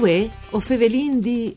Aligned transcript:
Uè, 0.00 0.26
o 0.52 0.60
Fevelin 0.60 1.20
di... 1.20 1.54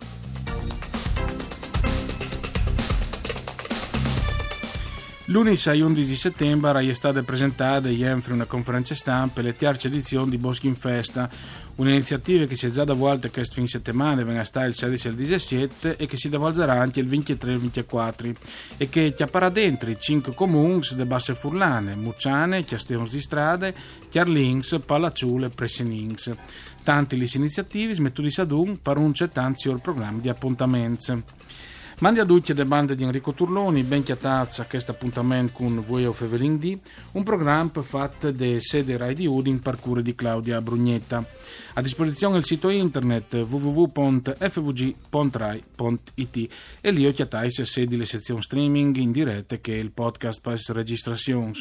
Lunedì 5.28 5.56
6 5.56 5.80
11 5.80 6.16
settembre 6.18 6.86
è 6.86 6.94
stata 6.94 7.24
presentata 7.24 7.88
ieri 7.88 8.22
una 8.32 8.44
conferenza 8.44 8.96
stampa 8.96 9.42
le 9.42 9.56
terze 9.56 9.88
edizioni 9.88 10.30
di 10.30 10.38
Boschi 10.38 10.68
in 10.68 10.76
Festa, 10.76 11.30
un'iniziativa 11.76 12.46
che 12.46 12.56
si 12.56 12.68
è 12.68 12.70
già 12.70 12.84
da 12.84 12.94
volte 12.94 13.32
questo 13.32 13.56
fin 13.56 13.68
settimana, 13.68 14.24
venga 14.24 14.44
sta 14.44 14.64
il 14.66 14.76
16 14.76 15.08
e 15.08 15.10
il 15.10 15.16
17 15.16 15.98
e 15.98 16.06
che 16.06 16.18
si 16.18 16.30
davolgerà 16.30 16.74
anche 16.74 17.00
il 17.00 17.08
23 17.08 17.50
e 17.50 17.54
il 17.54 17.60
24 17.60 18.32
e 18.78 18.90
che 18.90 19.14
chiapparà 19.14 19.50
dentro 19.50 19.90
i 19.90 19.98
5 20.00 20.34
comuni 20.34 20.82
de 20.96 21.06
Basse 21.06 21.34
Furlane, 21.34 21.96
Mucciane, 21.96 22.64
Chiasteons 22.64 23.12
di 23.12 23.22
Strade, 23.22 23.76
Chiarlings, 24.10 24.80
Palacciule 24.86 25.48
e 25.48 25.50
Pressinings. 25.50 26.32
Tanti 26.84 27.18
le 27.18 27.30
iniziative 27.34 27.94
smettuti 27.94 28.30
sadun 28.30 28.82
per 28.82 28.98
un 28.98 29.14
tanti 29.14 29.70
il 29.70 29.80
programma 29.82 30.20
di 30.20 30.30
appuntamenti. 30.30 31.24
Mandi 32.04 32.20
a 32.20 32.26
tutti 32.26 32.54
le 32.54 32.66
bande 32.66 32.96
di 32.96 33.04
Enrico 33.04 33.32
Turloni, 33.32 33.82
ben 33.84 34.04
chiatazza 34.04 34.64
a 34.64 34.66
questo 34.66 34.92
appuntamento 34.92 35.54
con 35.54 35.82
Voi 35.86 36.06
of 36.06 36.22
Evelyn 36.22 36.58
D, 36.60 36.78
un 37.14 37.24
programma 37.24 37.72
fatto 37.82 38.30
da 38.30 38.60
sede 38.60 38.98
Rai 38.98 39.16
di 39.16 39.26
Udin 39.26 39.62
per 39.62 39.80
cura 39.80 40.02
di 40.02 40.14
Claudia 40.14 40.60
Brugnetta. 40.60 41.26
A 41.76 41.82
disposizione 41.82 42.38
il 42.38 42.44
sito 42.44 42.70
internet 42.70 43.34
www.fvg.rai.it 43.34 44.36
e 46.82 46.92
lì 46.92 47.08
ho 47.08 47.12
chiatai 47.12 47.50
se 47.50 47.64
sedi 47.64 47.96
le 47.96 48.04
sezioni 48.06 48.42
streaming 48.42 48.98
in 48.98 49.12
diretta 49.14 49.56
che 49.58 49.72
il 49.72 49.92
podcast 49.92 50.42
per 50.42 50.60
registrazioni. 50.76 51.54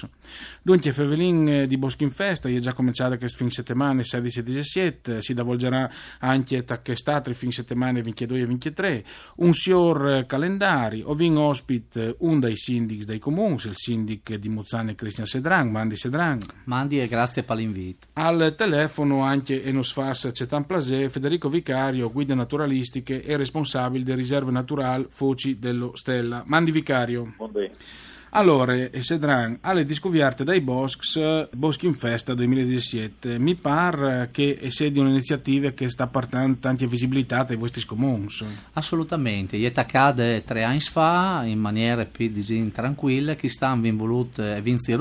Dunque 0.61 0.93
Fevelin 0.93 1.67
di 1.69 1.79
Boschin 1.79 2.11
Festa 2.11 2.48
è 2.48 2.59
già 2.59 2.73
cominciata 2.73 3.17
questo 3.17 3.39
fin 3.39 3.51
settimana 3.51 4.03
16 4.03 4.41
e 4.41 4.43
17, 4.43 5.23
si 5.23 5.35
davolgerà 5.35 5.89
anche 6.19 6.65
a 6.67 6.79
quest'altro 6.79 7.33
fin 7.33 7.53
settimana 7.53 8.03
22 8.03 8.41
e 8.41 8.47
23, 8.47 9.05
un 9.37 9.53
sior 9.55 10.27
calendari, 10.33 11.03
ovin 11.05 11.37
ospit 11.37 12.15
un 12.21 12.41
dei 12.41 12.57
sindici 12.57 13.05
dei 13.05 13.19
comuni, 13.19 13.57
il 13.65 13.77
sindic 13.77 14.37
di 14.37 14.49
Muzzane 14.49 14.95
Cristian 14.95 15.27
Sedran, 15.27 15.69
Mandi 15.69 15.95
Sedran. 15.95 16.39
Mandi 16.65 16.99
e 16.99 17.07
grazie 17.07 17.43
per 17.43 17.57
l'invito. 17.57 18.07
Al 18.15 18.55
telefono 18.57 19.25
anche 19.25 19.63
Enos 19.63 19.93
Fas 19.93 20.31
Cetan 20.33 20.65
Plasè, 20.65 21.11
Federico 21.11 21.51
Vicario, 21.51 22.11
guida 22.11 22.35
naturalistiche 22.35 23.23
e 23.23 23.37
responsabile 23.37 24.05
delle 24.05 24.17
riserve 24.17 24.51
naturali 24.51 25.07
Foci 25.11 25.59
dello 25.59 25.95
Stella. 25.97 26.43
Mandi 26.47 26.71
Vicario. 26.71 27.35
Buongiorno. 27.37 28.11
Allora, 28.35 28.75
Sedran, 29.01 29.59
alle 29.61 29.85
discovierte 29.85 30.43
dai 30.43 30.63
Boscs, 30.63 31.51
Boschi 31.53 31.85
in 31.85 31.93
Festa 31.93 32.33
2017, 32.33 33.39
mi 33.39 33.57
pare 33.57 34.31
che 34.33 34.59
sia 34.69 34.91
di 34.91 34.99
un'iniziativa 34.99 35.73
che 35.73 35.91
sta 35.91 36.07
portando 36.07 36.57
tante 36.59 36.87
visibilità 36.87 37.47
ai 37.47 37.57
vostri 37.57 37.85
comuni. 37.85 38.29
Assolutamente, 38.73 39.59
gli 39.59 39.67
accade 39.67 40.45
tre 40.45 40.65
anni 40.65 40.81
fa 40.81 41.43
in 41.45 41.59
maniera 41.59 42.07
più 42.07 42.31
diciamo, 42.31 42.71
tranquilla 42.71 43.35
che 43.35 43.51
stanno 43.51 43.95
voluti 43.95 44.41
e 44.41 44.63
vinti 44.63 44.97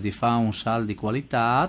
di 0.00 0.10
fare 0.12 0.44
un 0.44 0.52
sal 0.52 0.84
di 0.86 0.94
qualità 0.94 1.68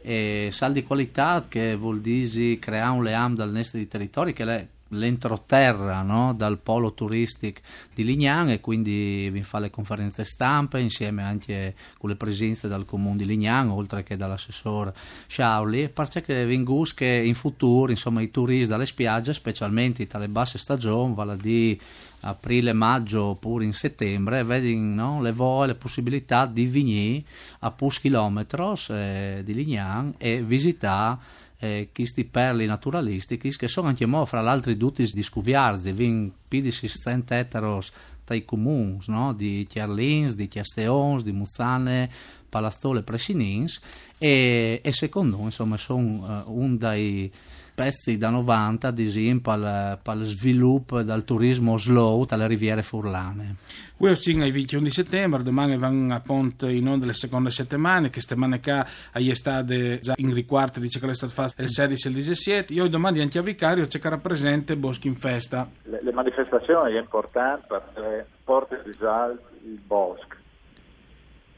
e 0.00 0.48
sal 0.52 0.72
di 0.72 0.84
qualità 0.84 1.44
che 1.48 1.76
vuol 1.76 2.00
dire 2.00 2.58
creare 2.58 2.96
un 2.96 3.02
leam 3.04 3.34
dal 3.34 3.50
nest 3.50 3.76
di 3.76 3.86
territori 3.88 4.32
che 4.32 4.44
è 4.44 4.66
l'entroterra 4.88 6.02
no? 6.02 6.32
dal 6.34 6.58
polo 6.58 6.94
turistico 6.94 7.60
di 7.92 8.04
Lignan 8.04 8.50
e 8.50 8.60
quindi 8.60 9.28
vi 9.30 9.42
fa 9.42 9.58
le 9.58 9.70
conferenze 9.70 10.24
stampe 10.24 10.80
insieme 10.80 11.22
anche 11.22 11.74
con 11.98 12.10
le 12.10 12.16
presenze 12.16 12.68
dal 12.68 12.84
comune 12.84 13.16
di 13.16 13.26
Lignan 13.26 13.70
oltre 13.70 14.02
che 14.02 14.16
dall'assessore 14.16 14.94
Sciauli 15.26 15.88
perché 15.88 16.46
Vingus 16.46 16.94
che 16.94 17.06
in 17.06 17.34
futuro 17.34 17.90
insomma 17.90 18.20
i 18.20 18.30
turisti 18.30 18.68
dalle 18.68 18.86
spiagge 18.86 19.32
specialmente 19.32 20.06
dalle 20.06 20.28
basse 20.28 20.58
stagioni 20.58 21.14
vale 21.14 21.32
a 21.32 21.36
dire 21.36 21.78
aprile, 22.20 22.72
maggio 22.72 23.24
oppure 23.24 23.64
in 23.64 23.72
settembre 23.72 24.42
vedi 24.42 24.76
no? 24.76 25.20
le 25.20 25.32
voie, 25.32 25.68
le 25.68 25.74
possibilità 25.74 26.46
di 26.46 26.66
venire 26.66 27.22
a 27.60 27.70
pus 27.70 28.00
chilometros 28.00 28.90
eh, 28.90 29.42
di 29.44 29.54
Lignan 29.54 30.14
e 30.18 30.42
visitare 30.42 31.44
eh, 31.58 31.88
questi 31.92 32.24
perli 32.24 32.66
naturalistici 32.66 33.56
che 33.56 33.68
sono 33.68 33.88
anche 33.88 34.06
mo, 34.06 34.24
fra 34.26 34.40
l'altro 34.40 34.74
dutis 34.74 35.14
di 35.14 35.22
scuviarzi, 35.22 35.92
vin 35.92 36.30
pidi 36.46 36.70
sistente 36.70 37.38
eteros 37.38 37.92
dai 38.24 38.44
comuni 38.44 38.98
no? 39.06 39.32
di 39.32 39.66
Chiarlins, 39.68 40.34
di 40.34 40.48
Chiasteons, 40.48 41.22
di 41.22 41.32
Muzzane, 41.32 42.10
Palazzole, 42.48 43.02
Presinins 43.02 43.80
e, 44.18 44.80
e 44.82 44.92
secondo 44.92 45.38
me 45.38 45.44
insomma 45.44 45.76
sono 45.76 46.44
uh, 46.46 46.60
un 46.60 46.76
dei 46.76 47.30
pezzi 47.76 48.16
da 48.16 48.30
90 48.30 48.88
ad 48.88 48.98
esempio 48.98 49.52
per, 49.52 49.98
per 50.02 50.16
lo 50.16 50.24
sviluppo 50.24 51.02
del 51.02 51.24
turismo 51.24 51.76
slow 51.76 52.24
dalle 52.24 52.46
riviere 52.46 52.82
furlane. 52.82 53.56
Questo 53.96 54.30
è 54.30 54.32
il 54.32 54.52
21 54.52 54.88
settembre, 54.88 55.42
domani 55.42 55.76
vanno 55.76 56.14
a 56.14 56.20
Ponte 56.20 56.70
in 56.70 56.88
onda 56.88 57.04
le 57.04 57.12
seconde 57.12 57.50
settimane, 57.50 58.08
che 58.08 58.20
settimana 58.20 58.58
qua 58.60 58.84
è 59.12 59.34
stata 59.34 59.98
già 60.00 60.14
in 60.16 60.32
riquarto, 60.32 60.80
dice 60.80 60.98
che 60.98 61.08
è 61.08 61.14
stato 61.14 61.32
fatto 61.32 61.60
il 61.60 61.68
16 61.68 62.06
e 62.06 62.10
il 62.10 62.16
17, 62.16 62.72
io 62.72 62.88
domani 62.88 63.20
anche 63.20 63.38
a 63.38 63.42
Vicario 63.42 63.86
c'è 63.86 64.00
che 64.00 64.08
rappresenta 64.08 64.74
Boschi 64.74 65.08
in 65.08 65.16
festa. 65.16 65.68
Le, 65.84 66.00
le 66.02 66.12
manifestazioni 66.12 66.92
sono 66.92 66.98
importanti 66.98 67.66
perché 67.68 68.26
portano 68.42 68.82
il 68.86 69.80
bosco, 69.84 70.36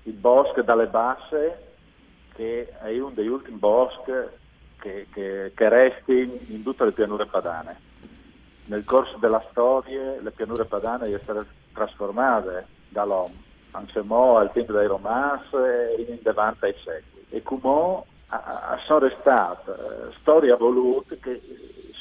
il 0.02 0.14
bosco 0.14 0.62
dalle 0.62 0.86
basse 0.86 1.66
che 2.34 2.72
è 2.80 2.98
uno 2.98 3.10
degli 3.14 3.26
ultimi 3.26 3.58
boschi 3.58 4.12
che, 4.78 5.06
che, 5.12 5.52
che 5.54 5.68
resti 5.68 6.46
in 6.48 6.62
tutte 6.62 6.84
le 6.84 6.92
pianure 6.92 7.26
padane. 7.26 7.86
Nel 8.66 8.84
corso 8.84 9.16
della 9.18 9.42
storia 9.50 10.16
le 10.20 10.30
pianure 10.30 10.64
padane 10.64 11.06
sono 11.06 11.18
state 11.22 11.46
trasformate 11.72 12.66
dall'uomo, 12.88 13.34
anche 13.72 13.98
al 13.98 14.50
tempo 14.52 14.72
dei 14.72 14.86
Romans 14.86 15.52
e 15.52 16.06
in 16.06 16.18
davanti 16.22 16.64
ai 16.66 16.74
secoli. 16.84 17.26
E 17.30 17.42
come 17.42 18.04
sono 18.86 18.98
restate 18.98 19.70
eh, 19.70 20.14
storie 20.20 20.54
volute 20.56 21.18
che 21.18 21.40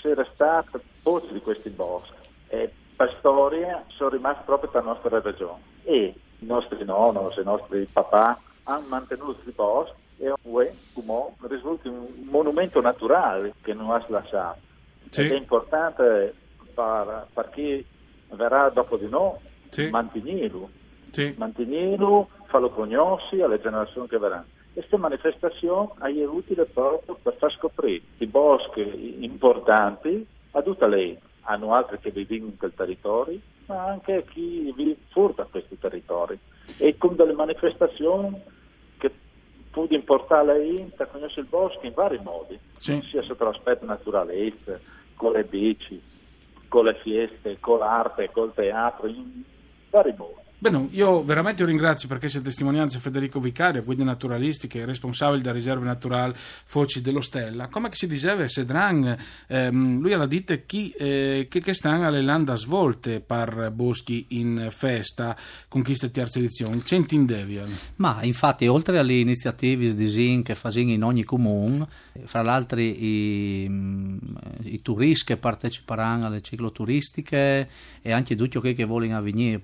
sono 0.01 0.25
state 0.33 0.79
pozzi 1.01 1.31
di 1.31 1.41
questi 1.41 1.69
boschi 1.69 2.15
e 2.49 2.71
per 2.95 3.15
storia 3.19 3.83
sono 3.88 4.09
rimasti 4.09 4.44
proprio 4.45 4.69
per 4.69 4.83
la 4.83 4.91
nostra 4.91 5.19
regione. 5.19 5.61
E 5.83 6.13
i 6.39 6.45
nostri 6.45 6.83
nonni, 6.83 7.19
i 7.38 7.44
nostri 7.44 7.88
papà 7.91 8.39
hanno 8.63 8.88
mantenuto 8.88 9.33
questi 9.33 9.51
boschi 9.51 9.95
e 10.17 10.29
un 10.29 10.38
monumento 12.77 12.81
naturale 12.81 13.53
che 13.61 13.73
non 13.73 13.91
ha 13.91 14.03
lasciato. 14.07 14.59
Sì. 15.09 15.21
È 15.21 15.35
importante 15.35 16.33
per, 16.73 17.27
per, 17.33 17.49
chi 17.49 17.85
verrà 18.31 18.69
dopo 18.69 18.97
di 18.97 19.07
noi 19.07 19.38
sì. 19.69 19.89
mantenerlo, 19.89 20.69
sì. 21.11 21.33
mantenerlo, 21.38 22.29
farlo 22.45 22.69
conoscere 22.69 23.43
alle 23.43 23.61
generazioni 23.61 24.07
che 24.07 24.17
verranno. 24.17 24.55
Questa 24.73 24.97
manifestazione 24.97 25.89
è 26.01 26.25
utile 26.25 26.65
proprio 26.65 27.17
per 27.21 27.35
far 27.38 27.51
scoprire 27.53 28.03
i 28.17 28.27
boschi 28.27 29.23
importanti 29.23 30.25
a 30.51 30.61
tutta 30.61 30.85
lei. 30.85 31.17
Hanno 31.49 31.73
altri 31.73 31.97
che 31.99 32.11
vivono 32.11 32.51
in 32.51 32.57
quel 32.57 32.73
territorio, 32.75 33.39
ma 33.67 33.85
anche 33.85 34.15
a 34.15 34.21
chi 34.21 34.71
vive 34.75 34.97
fuori 35.09 35.33
da 35.35 35.47
questi 35.49 35.79
territori. 35.79 36.38
E 36.77 36.95
con 36.97 37.15
delle 37.15 37.33
manifestazioni 37.33 38.39
di 39.85 39.95
importare 39.95 40.65
in 40.65 40.91
per 40.95 41.11
conoscere 41.11 41.41
il 41.41 41.47
bosco 41.47 41.85
in 41.85 41.93
vari 41.93 42.19
modi, 42.23 42.57
sì. 42.77 43.01
sia 43.09 43.21
sotto 43.21 43.43
l'aspetto 43.43 43.85
naturalista, 43.85 44.79
con 45.15 45.33
le 45.33 45.44
bici, 45.44 46.01
con 46.68 46.85
le 46.85 46.95
fieste, 46.95 47.57
con 47.59 47.79
l'arte, 47.79 48.31
col 48.31 48.53
teatro, 48.53 49.07
in 49.07 49.44
vari 49.89 50.13
modi. 50.18 50.46
Bene, 50.59 50.88
io 50.89 51.24
veramente 51.24 51.63
ringrazio 51.63 52.07
per 52.07 52.18
queste 52.18 52.42
testimonianze 52.42 52.98
Federico 52.98 53.39
Vicario, 53.39 53.83
guida 53.83 54.04
naturalistica 54.04 54.80
e 54.80 54.86
responsabile 54.86 55.44
della 55.44 55.54
riserva 55.54 55.86
naturale 55.86 56.33
Foci 56.36 57.00
dello 57.00 57.21
Stella. 57.21 57.68
Come 57.68 57.89
si 57.92 58.07
diceva 58.07 58.48
Sedran, 58.48 59.15
ehm, 59.45 60.00
lui 60.00 60.13
ha 60.13 60.25
detto 60.25 60.59
chi, 60.65 60.89
eh, 60.98 61.45
che, 61.48 61.62
che 61.62 61.74
stanno 61.74 62.07
alle 62.07 62.24
landa 62.24 62.56
svolte 62.56 63.19
per 63.19 63.69
boschi 63.71 64.25
in 64.30 64.69
festa 64.71 65.38
con 65.68 65.83
questa 65.83 66.07
terza 66.07 66.39
edizione. 66.39 66.81
Centi 66.83 67.13
in 67.13 67.27
Devian. 67.27 67.69
Ma 67.98 68.24
infatti, 68.24 68.65
oltre 68.65 68.98
alle 68.98 69.13
iniziative 69.13 69.94
di 69.94 70.42
che 70.44 70.56
fanno 70.56 70.80
in 70.80 71.04
ogni 71.04 71.24
comune, 71.24 71.88
fra 72.25 72.42
l'altro 72.42 72.80
i, 72.80 73.68
mm, 73.69 74.18
i, 74.63 74.81
turisti 74.81 75.25
che 75.25 75.38
parteciperanno 75.38 76.25
alle 76.25 76.42
cicloturistiche 76.42 77.69
e 78.01 78.12
anche 78.12 78.36
tutti 78.36 78.57
quelli 78.57 78.74
che 78.74 78.86
vogliono 78.86 79.21
venire 79.21 79.62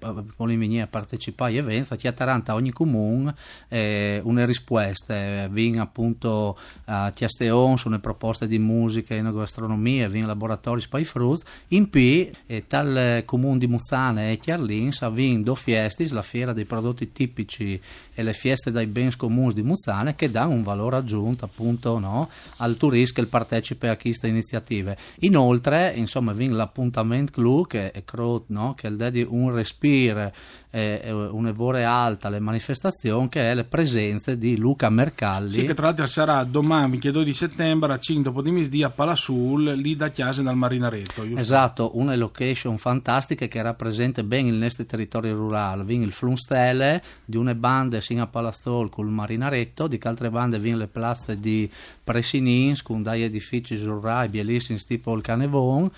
a 0.83 0.88
partecipare 0.88 1.51
agli 1.51 1.57
eventi, 1.57 2.07
a 2.07 2.12
Taranta 2.12 2.53
ogni 2.53 2.71
comune 2.71 3.33
eh, 3.69 4.21
una 4.24 4.45
risposta, 4.45 5.47
vin 5.47 5.80
appunto 5.80 6.57
a 6.85 7.12
Tiasteon 7.12 7.77
su 7.77 7.89
proposte 8.00 8.47
di 8.47 8.59
musica 8.59 9.15
e 9.15 9.21
gastronomia, 9.21 10.07
vin 10.07 10.25
laboratori 10.25 10.81
Spy 10.81 11.03
Fruits, 11.03 11.44
in 11.69 11.89
più 11.89 12.30
eh, 12.45 12.65
tal 12.68 13.24
comune 13.25 13.57
di 13.57 13.68
Muzzane 13.68 14.31
e 14.31 14.38
Chiarlins 14.38 15.01
ha 15.01 15.09
vinto 15.09 15.56
Fiestis, 15.56 16.12
la 16.12 16.21
fiera 16.21 16.53
dei 16.53 16.65
prodotti 16.65 17.12
tipici 17.12 17.80
e 18.13 18.24
le 18.24 18.33
feste 18.33 18.71
dai 18.71 18.88
bens 18.88 19.15
comuni 19.15 19.53
di 19.53 19.63
Muzzane 19.63 20.15
che 20.15 20.30
danno 20.30 20.53
un 20.53 20.63
valore 20.63 20.97
aggiunto 20.97 21.45
appunto 21.45 22.00
no, 22.00 22.30
al 22.57 22.77
turista 22.77 23.21
che 23.21 23.27
partecipa 23.27 23.89
a 23.89 23.97
iniziativa. 24.01 24.41
iniziative. 24.44 24.97
Inoltre, 25.19 25.94
insomma, 25.95 26.33
vin 26.33 26.56
l'appuntamento 26.56 27.31
clou 27.31 27.65
che 27.65 27.91
è 27.91 28.03
crot, 28.03 28.45
no? 28.47 28.74
che 28.75 28.88
è 28.88 29.12
di 29.12 29.25
un 29.27 29.53
respiro 29.53 30.31
eh, 30.75 31.12
un'evore 31.12 31.84
alta 31.84 32.30
alle 32.30 32.40
manifestazioni 32.40 33.30
che 33.30 33.52
è 33.52 33.54
le 33.54 33.64
presenze 33.66 34.40
di 34.40 34.58
Luca 34.58 34.90
Mercalli. 34.90 35.52
Sì, 35.52 35.66
che 35.66 35.75
tra 35.75 35.86
l'altro 35.86 36.08
sarà 36.08 36.44
domani, 36.44 36.98
12 36.98 37.31
settembre, 37.31 37.94
a 37.94 38.00
5 38.00 38.24
dopo 38.24 38.42
di 38.42 38.50
misdì 38.50 38.81
a 38.81 38.90
Palasul, 38.90 39.74
lì 39.75 39.96
da 39.96 40.10
Chiase 40.10 40.42
dal 40.42 40.56
Marinaretto. 40.56 41.22
Giusto? 41.28 41.40
Esatto, 41.40 41.92
una 41.98 42.16
location 42.16 42.80
fantastica 42.80 43.46
che 43.46 43.62
rappresenta 43.62 44.24
ben 44.24 44.48
il 44.48 44.56
nostro 44.56 44.84
territorio 44.86 45.36
rurale. 45.36 45.84
Vin 45.84 46.02
il 46.02 46.12
Flunstelle 46.12 47.04
di 47.24 47.38
una 47.38 47.54
bande 47.54 48.02
sino 48.02 48.24
a 48.24 48.28
Palazzol 48.28 48.90
con 48.90 49.06
il 49.06 49.12
Marinaretto, 49.12 49.86
di 49.86 50.00
altre 50.02 50.31
bande 50.31 50.58
vin 50.58 50.78
le 50.80 50.88
piazze 50.88 51.40
di 51.40 51.69
Presinins 52.04 52.81
con 52.81 53.04
dei 53.04 53.22
edifici 53.22 53.76
rurali 53.76 54.30
bellissimi 54.30 54.80
tipo 54.80 55.16
il 55.16 55.22
Canevon 55.22 55.90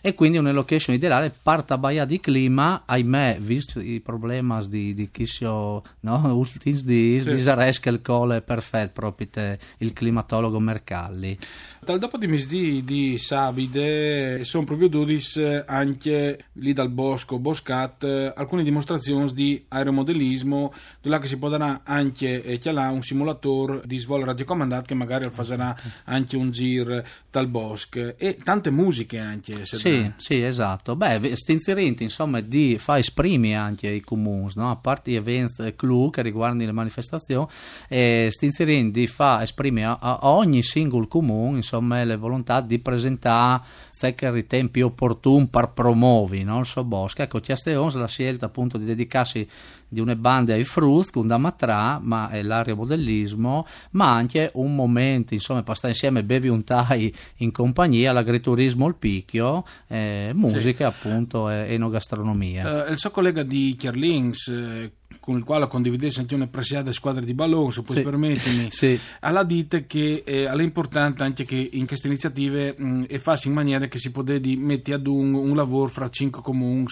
e 0.00 0.14
quindi 0.14 0.38
una 0.38 0.52
location 0.52 0.96
ideale 0.96 1.32
parta 1.42 1.78
baia 1.78 2.04
di 2.04 2.18
clima, 2.18 2.82
ahimè, 2.86 3.38
visto 3.40 3.78
i 3.78 4.00
problemi 4.00 4.21
problemas 4.22 4.68
di, 4.68 4.94
di 4.94 5.10
chi 5.10 5.26
no, 5.42 5.82
ultins 6.32 6.84
dis, 6.84 7.24
sì. 7.24 7.34
disaresca 7.34 7.90
il 7.90 8.00
cole 8.00 8.40
perfetto 8.40 8.92
proprio 8.92 9.58
il 9.78 9.92
climatologo 9.92 10.60
Mercalli. 10.60 11.36
Dal 11.84 11.98
dopo 11.98 12.16
di 12.16 12.28
misdì 12.28 12.84
di 12.84 13.18
Sabide 13.18 14.44
sono 14.44 14.64
proprio 14.64 14.86
dudis 14.86 15.64
anche 15.66 16.44
lì 16.52 16.72
dal 16.72 16.90
bosco 16.90 17.40
Boscat 17.40 18.32
alcune 18.36 18.62
dimostrazioni 18.62 19.32
di 19.32 19.64
aeromodellismo 19.66 20.72
dove 21.00 21.18
che 21.18 21.26
si 21.26 21.38
può 21.38 21.48
dare 21.48 21.80
anche 21.82 22.44
eh, 22.44 22.60
un 22.70 23.02
simulatore 23.02 23.82
di 23.84 23.98
svolo 23.98 24.24
radiocomandato 24.24 24.86
che 24.86 24.94
magari 24.94 25.28
farà 25.30 25.76
anche 26.04 26.36
un 26.36 26.52
giro 26.52 27.02
dal 27.28 27.48
bosco 27.48 28.16
e 28.16 28.36
tante 28.36 28.70
musiche 28.70 29.18
anche 29.18 29.64
sì, 29.64 30.12
sì 30.16 30.40
esatto 30.40 30.94
beh 30.94 31.34
stinzirenti 31.34 32.04
insomma 32.04 32.40
di 32.40 32.76
fa 32.78 32.98
esprimi 32.98 33.56
anche 33.56 33.88
i 33.88 34.02
comuni 34.12 34.50
no? 34.56 34.70
a 34.70 34.76
parte 34.76 35.10
gli 35.10 35.14
eventi 35.14 35.74
clou 35.74 36.10
che 36.10 36.20
riguardano 36.20 36.64
le 36.64 36.72
manifestazioni 36.72 37.46
eh, 37.88 38.28
stinzirenti 38.30 39.06
fa 39.06 39.42
esprime 39.42 39.84
a, 39.84 39.98
a 39.98 40.18
ogni 40.30 40.62
singolo 40.62 41.06
comune 41.06 41.56
insomma 41.56 42.04
le 42.04 42.16
volontà 42.16 42.60
di 42.60 42.78
presentare 42.78 43.62
se 43.90 44.14
che 44.14 44.30
ritiene 44.30 44.68
più 44.68 44.86
opportuno 44.86 45.46
per 45.46 45.70
promuovere 45.72 46.42
no? 46.42 46.58
il 46.58 46.66
suo 46.66 46.84
bosco 46.84 47.22
ecco 47.22 47.40
Chiasteons 47.40 47.94
la 47.94 48.08
scelta 48.08 48.46
appunto 48.46 48.76
di 48.76 48.84
dedicarsi 48.84 49.48
di 49.92 50.00
una 50.00 50.16
banda 50.16 50.54
ai 50.54 50.64
fruz 50.64 51.10
con 51.10 51.26
da 51.26 51.36
matra 51.36 52.00
ma 52.02 52.30
è 52.30 52.42
l'aeromodellismo 52.42 53.66
ma 53.90 54.10
anche 54.10 54.50
un 54.54 54.74
momento 54.74 55.34
insomma 55.34 55.62
per 55.62 55.76
stare 55.76 55.92
insieme 55.92 56.24
bevi 56.24 56.48
un 56.48 56.64
tai 56.64 57.14
in 57.36 57.52
compagnia 57.52 58.12
l'agriturismo 58.12 58.88
il 58.88 58.94
picchio 58.94 59.64
eh, 59.88 60.30
musica 60.34 60.90
sì. 60.90 60.96
appunto 60.96 61.50
e 61.50 61.74
enogastronomia 61.74 62.86
uh, 62.86 62.90
il 62.90 62.96
suo 62.96 63.10
collega 63.10 63.42
di 63.42 63.76
Kierlings 63.78 64.48
eh, 64.48 64.92
con 65.20 65.36
il 65.36 65.44
quale 65.44 65.66
condividesse 65.66 66.20
anche 66.20 66.34
una 66.34 66.46
presiada 66.46 66.92
squadra 66.92 67.22
di 67.22 67.34
ballon, 67.34 67.72
se 67.72 67.82
puoi 67.82 67.98
sì. 67.98 68.02
permettermi, 68.02 68.70
sì. 68.70 68.98
alla 69.20 69.42
dite 69.44 69.86
che 69.86 70.22
eh, 70.24 70.46
è 70.46 70.62
importante 70.62 71.22
anche 71.22 71.44
che 71.44 71.68
in 71.72 71.86
queste 71.86 72.08
iniziative 72.08 72.74
mh, 72.76 73.04
e 73.08 73.18
farsi 73.18 73.48
in 73.48 73.54
maniera 73.54 73.86
che 73.86 73.98
si 73.98 74.10
potesse 74.10 74.56
mettere 74.56 74.96
ad 74.96 75.06
un, 75.06 75.34
un 75.34 75.54
lavoro 75.54 75.88
fra 75.88 76.08
cinque 76.10 76.42
comuni 76.42 76.86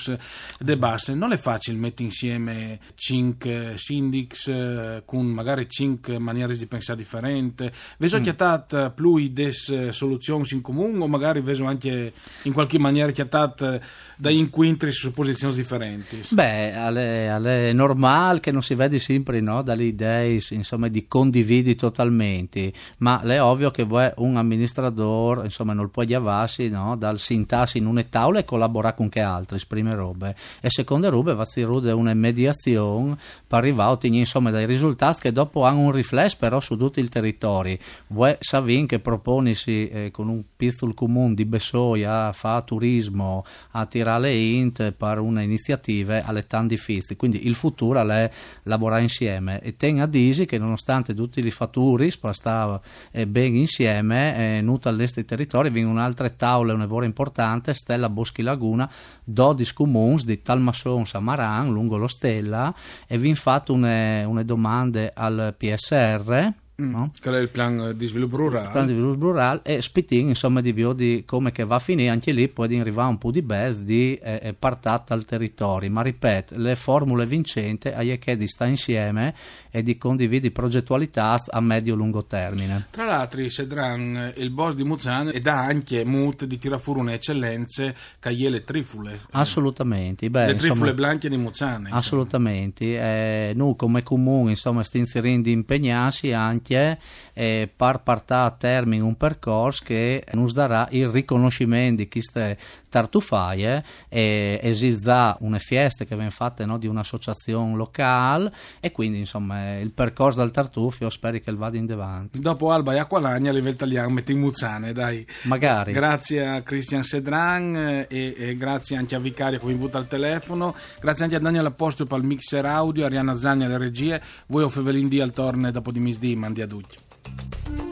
de 0.59 0.77
basse. 0.77 1.15
Non 1.15 1.33
è 1.33 1.37
facile 1.37 1.79
mettere 1.79 2.05
insieme 2.05 2.79
cinque 2.95 3.75
sindics 3.77 4.49
eh, 4.49 5.03
con 5.05 5.27
magari 5.27 5.69
cinque 5.69 6.19
maniere 6.19 6.57
di 6.57 6.67
pensare 6.67 6.99
differenti. 6.99 7.71
Veso 7.99 8.19
mm. 8.19 8.23
chiatat 8.23 8.91
più 8.91 9.29
des 9.29 9.89
soluzioni 9.91 10.45
in 10.51 10.61
comune 10.61 11.03
o 11.03 11.09
magari 11.09 11.41
veso 11.41 11.65
anche 11.65 12.13
in 12.43 12.53
qualche 12.53 12.79
maniera 12.79 13.11
chiatat 13.11 13.81
da 14.17 14.31
incontri 14.31 14.91
su 14.91 15.13
posizioni 15.13 15.55
differenti? 15.55 16.21
Beh, 16.31 16.73
è 16.73 17.73
normale 18.11 18.41
che 18.41 18.51
non 18.51 18.62
si 18.62 18.75
vede 18.75 18.99
sempre 18.99 19.41
no, 19.41 19.62
dalle 19.62 19.85
idee 19.85 20.41
insomma, 20.51 20.89
di 20.89 21.07
condividi 21.07 21.75
totalmente, 21.75 22.73
ma 22.99 23.21
è 23.21 23.41
ovvio 23.41 23.71
che 23.71 23.85
vuoi 23.85 24.11
un 24.17 24.37
amministratore 24.37 25.45
insomma, 25.45 25.73
non 25.73 25.91
può 25.91 26.03
chiavarsi 26.05 26.69
no, 26.69 26.97
dal 26.97 27.19
sintassi 27.19 27.79
in 27.79 27.87
una 27.87 28.03
tavola 28.03 28.41
e 28.41 28.45
collaborare 28.45 28.97
con 28.97 29.09
che 29.09 29.21
altri, 29.21 29.57
esprime 29.57 29.95
robe. 29.95 30.35
E 30.61 30.71
secondo 30.71 31.09
robe 31.09 31.35
va 31.35 31.45
rude 31.55 31.93
una 31.93 32.15
mediazione 32.15 33.17
per 33.47 33.59
arrivare 33.59 33.91
a 33.91 33.93
ottenere 33.93 34.21
insomma, 34.21 34.51
dei 34.51 34.67
risultati 34.67 35.21
che 35.21 35.33
dopo 35.33 35.65
hanno 35.65 35.81
un 35.81 35.93
riflesso 35.93 36.37
però 36.39 36.61
su 36.61 36.77
tutto 36.77 37.01
il 37.01 37.09
territorio. 37.09 37.77
Vuoi 38.09 38.37
Savin 38.41 38.87
che 38.87 38.99
proponisi 38.99 39.89
eh, 39.89 40.11
con 40.11 40.29
un 40.29 40.43
pizzol 40.57 40.95
comune 40.95 41.35
di 41.35 41.45
Bessoia 41.45 42.27
a 42.27 42.33
fare 42.33 42.65
turismo, 42.65 43.45
a 43.73 43.87
tirare 43.87 44.21
le 44.21 44.35
int 44.35 44.93
per 44.93 45.19
una 45.19 45.43
iniziativa 45.43 46.25
alle 46.25 46.47
tan 46.47 46.67
difficili 46.67 47.17
quindi 47.17 47.47
il 47.47 47.55
futuro 47.55 48.00
è 48.08 48.31
lavorare 48.64 49.02
insieme. 49.02 49.61
E 49.61 49.76
tenga 49.76 50.05
a 50.05 50.06
disi 50.06 50.47
che 50.47 50.58
nonostante 50.58 51.14
tutti 51.14 51.44
i 51.44 51.50
fattori 51.50 52.11
stava 52.11 52.81
eh, 53.11 53.26
ben 53.26 53.55
insieme 53.55 54.58
eh, 54.58 54.61
nuta 54.61 54.88
all'est 54.88 55.23
territori 55.25 55.70
vengono 55.70 56.00
altre 56.00 56.37
tavole 56.37 56.73
un 56.73 56.79
lavoro 56.79 57.05
importante 57.05 57.75
Stella 57.75 58.08
Boschi 58.08 58.43
Laguna 58.43 58.91
12 59.25 59.75
comuni 59.75 60.23
di 60.25 60.43
Talmassons 60.43 61.14
a 61.14 61.20
Maran 61.20 61.70
lungo 61.70 61.97
lo 61.97 62.06
Stella 62.06 62.75
e 63.06 63.19
vi 63.19 63.35
fatto 63.35 63.73
une 63.73 64.43
domande 64.44 65.12
al 65.14 65.55
PSR 65.56 66.52
Mm. 66.81 66.91
No? 66.91 67.11
Che 67.19 67.31
è 67.31 67.38
il 67.38 67.49
piano 67.50 67.93
di 67.93 68.06
sviluppo 68.06 68.37
rurale. 68.37 68.67
Il 68.67 68.73
piano 68.73 68.87
di 68.87 68.93
sviluppo 68.94 69.25
rurale 69.27 69.61
e 69.62 69.82
Spitting, 69.82 70.29
insomma, 70.29 70.61
di 70.61 70.73
più 70.73 70.93
di 70.93 71.25
come 71.27 71.53
che 71.53 71.65
va 71.65 71.77
a 71.77 71.79
finire, 71.81 72.09
anche 72.09 72.32
lì 72.32 72.49
può 72.49 72.65
arrivare 72.65 73.09
un 73.09 73.19
po' 73.19 73.31
di 73.31 73.43
base 73.43 73.85
di 73.85 74.15
eh, 74.15 74.41
eh 74.43 74.55
partata 74.55 75.15
al 75.15 75.25
territorio. 75.25 75.91
Ma 75.91 76.03
ripeto, 76.03 76.56
le 76.56 76.77
formule 76.77 77.27
vincenti 77.27 77.88
è 77.88 78.19
che 78.19 78.37
di 78.37 78.47
stare 78.47 78.71
insieme 78.71 79.35
e 79.71 79.82
di 79.82 79.97
condividere 79.97 80.53
progettualità 80.53 81.38
a 81.49 81.61
medio-lungo 81.61 82.25
termine. 82.25 82.87
Tra 82.91 83.05
l'altro, 83.05 83.49
Sedran, 83.49 84.33
il 84.37 84.50
boss 84.50 84.75
di 84.75 84.85
Muzan, 84.85 85.31
ed 85.33 85.47
ha 85.47 85.65
anche 85.65 86.05
Mut 86.05 86.44
di 86.44 86.59
tirare 86.59 86.81
fuori 86.81 87.00
un'eccellenza 87.00 87.93
che 88.19 88.31
è 88.31 88.49
le 88.49 88.64
trifule. 88.64 89.21
Assolutamente. 89.31 90.28
Beh, 90.31 90.47
le 90.47 90.55
trifule 90.57 90.95
blanche 90.95 91.28
di 91.28 91.37
Muzan. 91.37 91.88
Assolutamente. 91.90 92.85
Eh, 92.85 93.52
noi 93.55 93.76
come 93.76 94.02
comune, 94.02 94.50
insomma, 94.50 94.83
stiamo 94.83 95.07
inserendo 95.07 95.49
impegnarsi 95.49 96.33
anche 96.33 96.70
Etiche 96.71 96.99
eh, 97.33 97.69
per 97.75 98.00
portare 98.03 98.47
a 98.47 98.50
termine 98.50 99.03
un 99.03 99.17
percorso 99.17 99.83
che 99.85 100.25
ci 100.31 100.53
darà 100.53 100.89
il 100.91 101.09
riconoscimento 101.09 102.03
di 102.03 102.09
queste 102.09 102.57
tartufaie 102.89 103.83
e 104.09 104.61
esiste 104.62 105.37
una 105.41 105.59
festa 105.59 106.05
che 106.05 106.15
viene 106.15 106.31
fatta 106.31 106.65
no, 106.67 106.79
di 106.79 106.87
un'associazione 106.87 107.75
locale 107.75 108.53
e 108.81 108.93
quindi 108.93 109.19
insomma 109.19 109.79
il 109.79 109.93
percorso 109.93 110.41
del 110.41 110.50
tartufio 110.50 111.09
spero 111.11 111.39
che 111.39 111.53
vada 111.53 111.77
in 111.77 111.91
avanti. 111.91 112.41
Dopo 112.41 112.71
Alba 112.71 112.95
e 112.95 112.99
Acqualagna 112.99 113.50
le 113.53 113.69
italiano 113.69 114.11
metti 114.11 114.33
in 114.33 114.41
Muzzane 114.41 114.93
dai. 114.93 115.27
Magari. 115.43 115.93
Grazie 115.93 116.47
a 116.47 116.62
Cristian 116.62 117.03
Sedran 117.03 118.07
e, 118.09 118.35
e, 118.37 118.57
grazie 118.57 118.97
anche 118.97 119.15
a 119.15 119.19
Vicario 119.19 119.59
che 119.59 119.67
vi 119.67 119.73
invuta 119.73 119.99
al 119.99 120.07
telefono, 120.07 120.75
grazie 121.00 121.25
anche 121.25 121.37
a 121.37 121.41
Daniel 121.41 121.67
Apostolo 121.67 122.09
per 122.09 122.19
il 122.19 122.25
mixer 122.25 122.65
audio, 122.67 123.05
Arianna 123.05 123.35
Zagna 123.35 123.67
alle 123.67 123.79
regie, 123.79 124.21
voi 124.47 124.65
o 124.65 124.69
Fevelin 124.69 125.09
D 125.09 125.19
al 125.21 125.33
torne 125.33 125.71
dopo 125.71 125.91
di 125.91 126.00
misdì, 126.00 126.37
mandi 126.37 126.50
a 126.59 126.66
tutti. 126.66 127.89